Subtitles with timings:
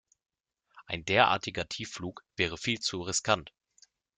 [0.87, 3.53] Ein derartiger Tiefflug wäre viel zu riskant.